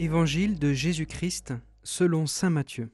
[0.00, 2.92] Évangile de Jésus-Christ selon Saint Matthieu.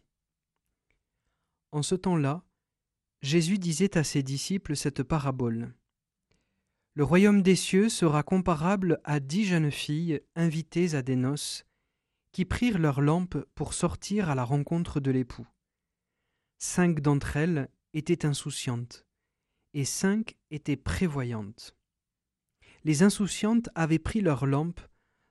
[1.70, 2.42] En ce temps-là,
[3.20, 5.74] Jésus disait à ses disciples cette parabole.
[6.94, 11.66] Le royaume des cieux sera comparable à dix jeunes filles invitées à des noces,
[12.32, 15.46] qui prirent leurs lampes pour sortir à la rencontre de l'époux.
[16.56, 19.04] Cinq d'entre elles étaient insouciantes,
[19.74, 21.76] et cinq étaient prévoyantes.
[22.84, 24.80] Les insouciantes avaient pris leurs lampes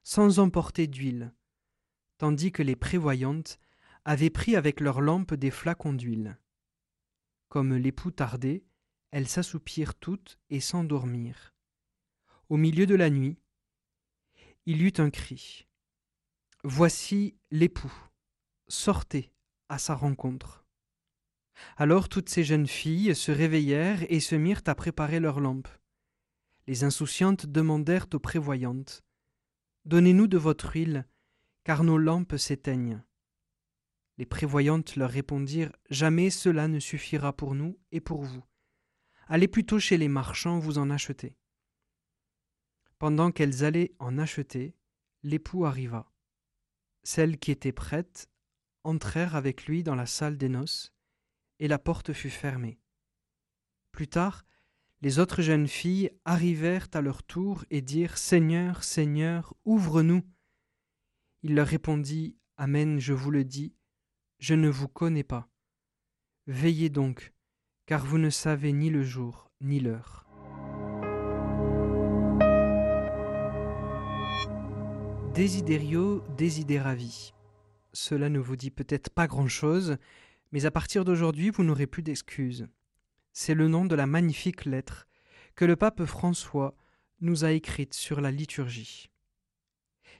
[0.03, 1.33] sans emporter d'huile
[2.23, 3.59] tandis que les prévoyantes
[4.05, 6.39] avaient pris avec leurs lampes des flacons d'huile.
[7.49, 8.63] Comme l'époux tardait,
[9.11, 11.53] elles s'assoupirent toutes et s'endormirent.
[12.47, 13.41] Au milieu de la nuit,
[14.65, 15.67] il y eut un cri.
[16.63, 17.93] Voici l'époux,
[18.69, 19.33] sortez
[19.67, 20.65] à sa rencontre.
[21.75, 25.67] Alors toutes ces jeunes filles se réveillèrent et se mirent à préparer leurs lampes.
[26.67, 29.03] Les insouciantes demandèrent aux prévoyantes
[29.83, 31.05] Donnez-nous de votre huile,
[31.63, 33.03] car nos lampes s'éteignent.
[34.17, 38.43] Les prévoyantes leur répondirent Jamais cela ne suffira pour nous et pour vous.
[39.27, 41.37] Allez plutôt chez les marchands vous en acheter.
[42.99, 44.75] Pendant qu'elles allaient en acheter,
[45.23, 46.11] l'époux arriva.
[47.03, 48.29] Celles qui étaient prêtes
[48.83, 50.93] entrèrent avec lui dans la salle des noces,
[51.59, 52.79] et la porte fut fermée.
[53.91, 54.43] Plus tard,
[55.01, 60.23] les autres jeunes filles arrivèrent à leur tour et dirent Seigneur, Seigneur, ouvre-nous.
[61.45, 63.75] Il leur répondit Amen, je vous le dis,
[64.39, 65.49] je ne vous connais pas.
[66.47, 67.33] Veillez donc,
[67.85, 70.25] car vous ne savez ni le jour ni l'heure.
[75.33, 77.33] Desiderio desideravi.
[77.91, 79.97] Cela ne vous dit peut-être pas grand-chose,
[80.53, 82.69] mais à partir d'aujourd'hui vous n'aurez plus d'excuses.
[83.33, 85.09] C'est le nom de la magnifique lettre
[85.55, 86.73] que le pape François
[87.19, 89.09] nous a écrite sur la liturgie.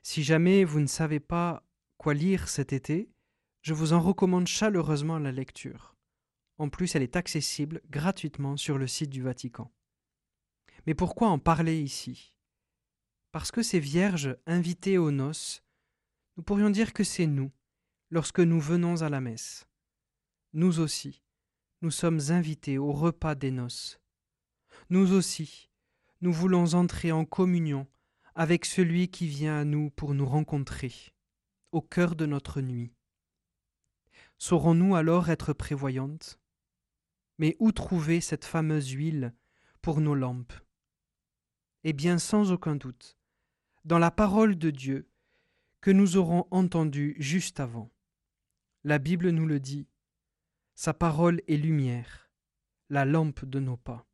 [0.03, 1.65] Si jamais vous ne savez pas
[1.97, 3.09] quoi lire cet été,
[3.61, 5.95] je vous en recommande chaleureusement la lecture.
[6.57, 9.71] En plus, elle est accessible gratuitement sur le site du Vatican.
[10.85, 12.35] Mais pourquoi en parler ici?
[13.31, 15.63] Parce que ces vierges invitées aux noces,
[16.35, 17.51] nous pourrions dire que c'est nous,
[18.09, 19.67] lorsque nous venons à la messe.
[20.51, 21.23] Nous aussi,
[21.81, 24.01] nous sommes invités au repas des noces.
[24.89, 25.69] Nous aussi,
[26.19, 27.87] nous voulons entrer en communion
[28.35, 30.91] avec celui qui vient à nous pour nous rencontrer,
[31.71, 32.94] au cœur de notre nuit.
[34.38, 36.39] Saurons-nous alors être prévoyantes?
[37.38, 39.33] Mais où trouver cette fameuse huile
[39.81, 40.53] pour nos lampes?
[41.83, 43.17] Eh bien, sans aucun doute,
[43.85, 45.09] dans la parole de Dieu
[45.81, 47.91] que nous aurons entendue juste avant.
[48.83, 49.88] La Bible nous le dit,
[50.75, 52.31] sa parole est lumière,
[52.89, 54.07] la lampe de nos pas.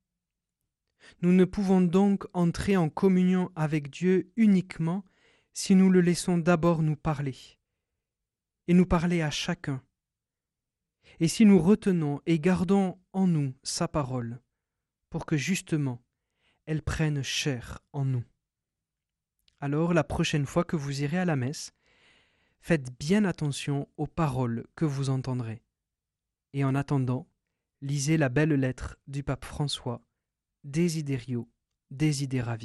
[1.22, 5.04] Nous ne pouvons donc entrer en communion avec Dieu uniquement
[5.54, 7.36] si nous le laissons d'abord nous parler,
[8.68, 9.84] et nous parler à chacun,
[11.20, 14.40] et si nous retenons et gardons en nous sa parole,
[15.10, 16.02] pour que justement
[16.66, 18.24] elle prenne chair en nous.
[19.60, 21.74] Alors la prochaine fois que vous irez à la messe,
[22.62, 25.64] faites bien attention aux paroles que vous entendrez.
[26.54, 27.28] Et en attendant,
[27.82, 30.02] lisez la belle lettre du pape François
[30.64, 31.48] Desiderio,
[31.90, 32.58] desideravi.